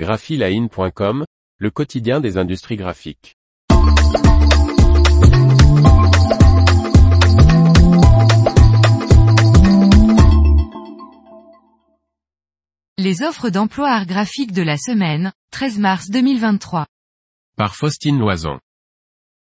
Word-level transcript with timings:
graphiline.com, 0.00 1.26
le 1.58 1.70
quotidien 1.70 2.20
des 2.20 2.38
industries 2.38 2.76
graphiques. 2.76 3.36
Les 12.96 13.20
offres 13.20 13.50
d'emploi 13.50 13.90
art 13.90 14.06
graphique 14.06 14.52
de 14.52 14.62
la 14.62 14.78
semaine, 14.78 15.34
13 15.50 15.78
mars 15.78 16.08
2023. 16.08 16.86
Par 17.58 17.76
Faustine 17.76 18.18
Loison. 18.18 18.58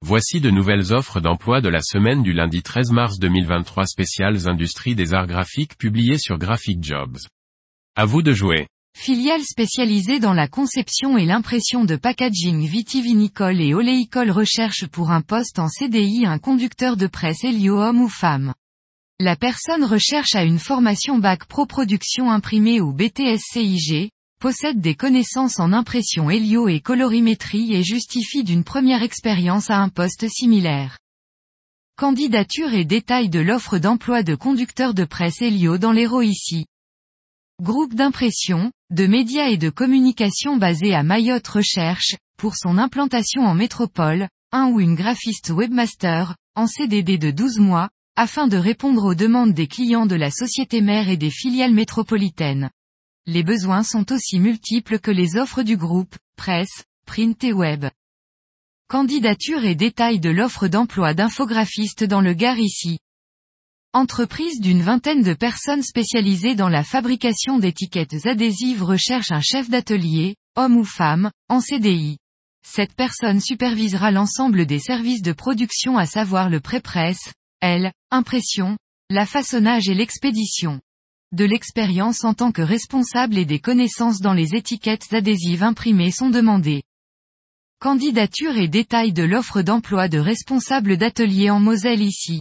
Voici 0.00 0.40
de 0.40 0.48
nouvelles 0.48 0.94
offres 0.94 1.20
d'emploi 1.20 1.60
de 1.60 1.68
la 1.68 1.82
semaine 1.82 2.22
du 2.22 2.32
lundi 2.32 2.62
13 2.62 2.92
mars 2.92 3.18
2023 3.18 3.84
spéciales 3.84 4.48
industries 4.48 4.94
des 4.94 5.12
arts 5.12 5.26
graphiques 5.26 5.76
publiées 5.76 6.18
sur 6.18 6.38
Graphic 6.38 6.82
Jobs. 6.82 7.18
À 7.96 8.06
vous 8.06 8.22
de 8.22 8.32
jouer. 8.32 8.66
Filiale 8.96 9.42
spécialisée 9.42 10.20
dans 10.20 10.32
la 10.32 10.48
conception 10.48 11.16
et 11.16 11.24
l'impression 11.24 11.84
de 11.84 11.96
packaging 11.96 12.66
vitivinicole 12.66 13.60
et 13.60 13.74
oléicole 13.74 14.30
recherche 14.30 14.86
pour 14.86 15.10
un 15.10 15.22
poste 15.22 15.58
en 15.58 15.68
CDI 15.68 16.26
un 16.26 16.38
conducteur 16.38 16.96
de 16.96 17.06
presse 17.06 17.44
Helio 17.44 17.80
homme 17.80 18.02
ou 18.02 18.08
femme. 18.08 18.54
La 19.20 19.34
personne 19.34 19.84
recherche 19.84 20.34
à 20.34 20.44
une 20.44 20.58
formation 20.58 21.18
bac 21.18 21.46
pro 21.46 21.66
production 21.66 22.30
imprimée 22.30 22.80
ou 22.80 22.92
BTS 22.92 23.40
CIG, 23.52 24.10
possède 24.38 24.80
des 24.80 24.94
connaissances 24.94 25.58
en 25.58 25.72
impression 25.72 26.30
hélio 26.30 26.68
et 26.68 26.80
colorimétrie 26.80 27.74
et 27.74 27.82
justifie 27.82 28.44
d'une 28.44 28.62
première 28.62 29.02
expérience 29.02 29.70
à 29.70 29.78
un 29.78 29.88
poste 29.88 30.28
similaire. 30.28 30.98
Candidature 31.96 32.72
et 32.74 32.84
détails 32.84 33.28
de 33.28 33.40
l'offre 33.40 33.78
d'emploi 33.78 34.22
de 34.22 34.36
conducteur 34.36 34.94
de 34.94 35.04
presse 35.04 35.42
hélio 35.42 35.78
dans 35.78 35.90
l'Hérault 35.90 36.22
ici. 36.22 36.66
Groupe 37.60 37.94
d'impression, 37.94 38.70
de 38.90 39.08
médias 39.08 39.48
et 39.48 39.56
de 39.56 39.68
communication 39.68 40.58
basé 40.58 40.94
à 40.94 41.02
Mayotte 41.02 41.48
Recherche, 41.48 42.14
pour 42.36 42.54
son 42.54 42.78
implantation 42.78 43.42
en 43.42 43.56
métropole, 43.56 44.28
un 44.52 44.68
ou 44.68 44.78
une 44.78 44.94
graphiste 44.94 45.50
webmaster, 45.50 46.36
en 46.54 46.68
CDD 46.68 47.18
de 47.18 47.32
12 47.32 47.58
mois, 47.58 47.90
afin 48.14 48.46
de 48.46 48.56
répondre 48.56 49.04
aux 49.04 49.16
demandes 49.16 49.54
des 49.54 49.66
clients 49.66 50.06
de 50.06 50.14
la 50.14 50.30
société 50.30 50.80
mère 50.80 51.08
et 51.08 51.16
des 51.16 51.30
filiales 51.30 51.74
métropolitaines. 51.74 52.70
Les 53.26 53.42
besoins 53.42 53.82
sont 53.82 54.12
aussi 54.12 54.38
multiples 54.38 55.00
que 55.00 55.10
les 55.10 55.36
offres 55.36 55.64
du 55.64 55.76
groupe, 55.76 56.14
presse, 56.36 56.84
print 57.06 57.42
et 57.42 57.52
web. 57.52 57.86
Candidature 58.88 59.64
et 59.64 59.74
détails 59.74 60.20
de 60.20 60.30
l'offre 60.30 60.68
d'emploi 60.68 61.12
d'infographiste 61.12 62.04
dans 62.04 62.20
le 62.20 62.34
Gard 62.34 62.60
ici. 62.60 63.00
Entreprise 63.98 64.60
d'une 64.60 64.80
vingtaine 64.80 65.24
de 65.24 65.34
personnes 65.34 65.82
spécialisées 65.82 66.54
dans 66.54 66.68
la 66.68 66.84
fabrication 66.84 67.58
d'étiquettes 67.58 68.26
adhésives 68.26 68.84
recherche 68.84 69.32
un 69.32 69.40
chef 69.40 69.68
d'atelier, 69.68 70.36
homme 70.54 70.76
ou 70.76 70.84
femme, 70.84 71.32
en 71.48 71.60
CDI. 71.60 72.18
Cette 72.64 72.94
personne 72.94 73.40
supervisera 73.40 74.12
l'ensemble 74.12 74.66
des 74.66 74.78
services 74.78 75.20
de 75.20 75.32
production 75.32 75.98
à 75.98 76.06
savoir 76.06 76.48
le 76.48 76.60
pré-presse, 76.60 77.32
L, 77.60 77.90
impression, 78.12 78.78
la 79.10 79.26
façonnage 79.26 79.88
et 79.88 79.94
l'expédition. 79.94 80.80
De 81.32 81.44
l'expérience 81.44 82.22
en 82.22 82.34
tant 82.34 82.52
que 82.52 82.62
responsable 82.62 83.36
et 83.36 83.46
des 83.46 83.58
connaissances 83.58 84.20
dans 84.20 84.32
les 84.32 84.54
étiquettes 84.54 85.12
adhésives 85.12 85.64
imprimées 85.64 86.12
sont 86.12 86.30
demandées. 86.30 86.84
Candidature 87.80 88.58
et 88.58 88.68
détails 88.68 89.12
de 89.12 89.24
l'offre 89.24 89.62
d'emploi 89.62 90.06
de 90.06 90.20
responsable 90.20 90.98
d'atelier 90.98 91.50
en 91.50 91.58
Moselle 91.58 92.02
ici. 92.02 92.38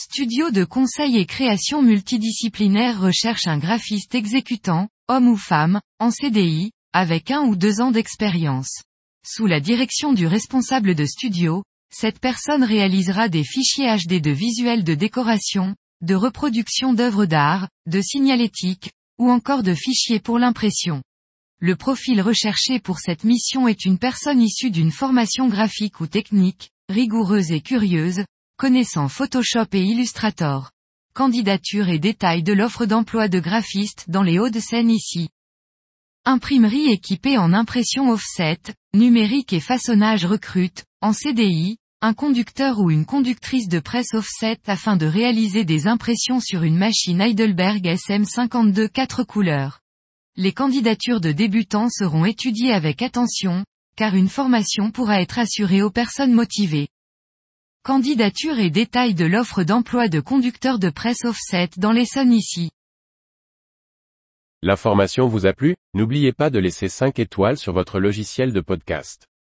Studio 0.00 0.52
de 0.52 0.62
conseil 0.62 1.16
et 1.16 1.26
création 1.26 1.82
multidisciplinaire 1.82 3.00
recherche 3.00 3.48
un 3.48 3.58
graphiste 3.58 4.14
exécutant, 4.14 4.88
homme 5.08 5.26
ou 5.26 5.36
femme, 5.36 5.80
en 5.98 6.12
CDI, 6.12 6.70
avec 6.92 7.32
un 7.32 7.40
ou 7.40 7.56
deux 7.56 7.80
ans 7.80 7.90
d'expérience. 7.90 8.84
Sous 9.26 9.46
la 9.46 9.58
direction 9.58 10.12
du 10.12 10.28
responsable 10.28 10.94
de 10.94 11.04
studio, 11.04 11.64
cette 11.92 12.20
personne 12.20 12.62
réalisera 12.62 13.28
des 13.28 13.42
fichiers 13.42 13.88
HD 13.88 14.20
de 14.20 14.30
visuels 14.30 14.84
de 14.84 14.94
décoration, 14.94 15.74
de 16.00 16.14
reproduction 16.14 16.92
d'œuvres 16.92 17.26
d'art, 17.26 17.68
de 17.88 18.00
signalétique, 18.00 18.92
ou 19.18 19.28
encore 19.28 19.64
de 19.64 19.74
fichiers 19.74 20.20
pour 20.20 20.38
l'impression. 20.38 21.02
Le 21.58 21.74
profil 21.74 22.22
recherché 22.22 22.78
pour 22.78 23.00
cette 23.00 23.24
mission 23.24 23.66
est 23.66 23.84
une 23.84 23.98
personne 23.98 24.40
issue 24.40 24.70
d'une 24.70 24.92
formation 24.92 25.48
graphique 25.48 25.98
ou 25.98 26.06
technique, 26.06 26.70
rigoureuse 26.88 27.50
et 27.50 27.60
curieuse, 27.60 28.22
connaissant 28.58 29.06
Photoshop 29.06 29.68
et 29.72 29.82
Illustrator. 29.82 30.72
Candidature 31.14 31.88
et 31.88 32.00
détails 32.00 32.42
de 32.42 32.52
l'offre 32.52 32.86
d'emploi 32.86 33.28
de 33.28 33.38
graphiste 33.38 34.06
dans 34.08 34.24
les 34.24 34.40
Hauts-de-Seine 34.40 34.90
ici. 34.90 35.28
Imprimerie 36.24 36.90
équipée 36.90 37.38
en 37.38 37.52
impression 37.52 38.10
offset, 38.10 38.58
numérique 38.94 39.52
et 39.52 39.60
façonnage 39.60 40.24
recrute, 40.24 40.86
en 41.00 41.12
CDI, 41.12 41.78
un 42.00 42.14
conducteur 42.14 42.80
ou 42.80 42.90
une 42.90 43.06
conductrice 43.06 43.68
de 43.68 43.78
presse 43.78 44.12
offset 44.12 44.58
afin 44.66 44.96
de 44.96 45.06
réaliser 45.06 45.64
des 45.64 45.86
impressions 45.86 46.40
sur 46.40 46.64
une 46.64 46.76
machine 46.76 47.20
Heidelberg 47.20 47.86
SM52 47.86 48.88
4 48.88 49.22
couleurs. 49.22 49.82
Les 50.34 50.52
candidatures 50.52 51.20
de 51.20 51.30
débutants 51.30 51.90
seront 51.90 52.24
étudiées 52.24 52.72
avec 52.72 53.02
attention, 53.02 53.64
car 53.94 54.16
une 54.16 54.28
formation 54.28 54.90
pourra 54.90 55.22
être 55.22 55.38
assurée 55.38 55.82
aux 55.82 55.90
personnes 55.90 56.32
motivées. 56.32 56.88
Candidature 57.84 58.58
et 58.58 58.70
détails 58.70 59.14
de 59.14 59.24
l'offre 59.24 59.62
d'emploi 59.62 60.08
de 60.08 60.20
conducteur 60.20 60.78
de 60.78 60.90
presse 60.90 61.24
offset 61.24 61.70
dans 61.76 61.92
l'Essonne 61.92 62.32
ici. 62.32 62.70
L'information 64.62 65.26
vous 65.26 65.46
a 65.46 65.52
plu? 65.52 65.76
N'oubliez 65.94 66.32
pas 66.32 66.50
de 66.50 66.58
laisser 66.58 66.88
5 66.88 67.18
étoiles 67.18 67.56
sur 67.56 67.72
votre 67.72 68.00
logiciel 68.00 68.52
de 68.52 68.60
podcast. 68.60 69.26